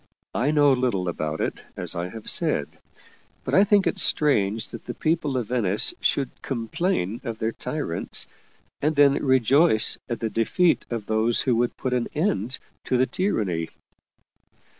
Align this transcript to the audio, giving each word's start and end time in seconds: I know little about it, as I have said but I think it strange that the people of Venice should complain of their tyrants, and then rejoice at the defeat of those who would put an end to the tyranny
I 0.33 0.49
know 0.49 0.73
little 0.73 1.07
about 1.09 1.41
it, 1.41 1.63
as 1.77 1.93
I 1.95 2.09
have 2.09 2.27
said 2.27 2.67
but 3.43 3.53
I 3.53 3.63
think 3.63 3.85
it 3.85 3.99
strange 3.99 4.69
that 4.69 4.85
the 4.87 4.95
people 4.95 5.37
of 5.37 5.49
Venice 5.49 5.93
should 6.01 6.31
complain 6.41 7.21
of 7.23 7.37
their 7.37 7.51
tyrants, 7.51 8.25
and 8.81 8.95
then 8.95 9.23
rejoice 9.23 9.99
at 10.09 10.19
the 10.19 10.31
defeat 10.31 10.87
of 10.89 11.05
those 11.05 11.41
who 11.41 11.55
would 11.57 11.77
put 11.77 11.93
an 11.93 12.07
end 12.15 12.57
to 12.85 12.97
the 12.97 13.05
tyranny 13.05 13.69